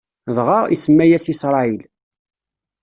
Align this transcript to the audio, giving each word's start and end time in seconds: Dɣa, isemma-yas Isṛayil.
Dɣa, 0.35 0.59
isemma-yas 0.73 1.25
Isṛayil. 1.33 1.81